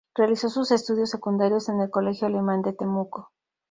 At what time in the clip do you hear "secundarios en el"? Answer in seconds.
1.11-1.91